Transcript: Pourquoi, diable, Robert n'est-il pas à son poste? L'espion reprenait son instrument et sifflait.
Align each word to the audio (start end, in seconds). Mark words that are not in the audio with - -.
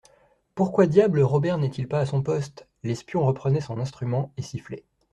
Pourquoi, 0.55 0.87
diable, 0.87 1.19
Robert 1.21 1.59
n'est-il 1.59 1.87
pas 1.87 1.99
à 1.99 2.07
son 2.07 2.23
poste? 2.23 2.67
L'espion 2.81 3.23
reprenait 3.23 3.61
son 3.61 3.79
instrument 3.79 4.33
et 4.35 4.41
sifflait. 4.41 4.83